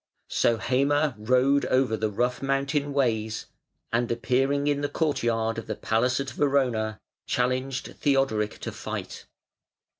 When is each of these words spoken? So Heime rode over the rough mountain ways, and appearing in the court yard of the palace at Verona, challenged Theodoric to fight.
So 0.31 0.57
Heime 0.57 1.13
rode 1.15 1.65
over 1.65 1.95
the 1.95 2.09
rough 2.09 2.41
mountain 2.41 2.91
ways, 2.91 3.45
and 3.93 4.11
appearing 4.11 4.65
in 4.65 4.81
the 4.81 4.89
court 4.89 5.21
yard 5.21 5.59
of 5.59 5.67
the 5.67 5.75
palace 5.75 6.19
at 6.19 6.31
Verona, 6.31 6.99
challenged 7.27 7.93
Theodoric 7.99 8.57
to 8.61 8.71
fight. 8.71 9.27